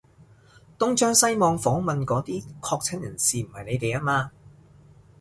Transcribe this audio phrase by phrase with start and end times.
[0.79, 4.31] 東張西望訪問嗰啲確診男士唔係你哋吖嘛？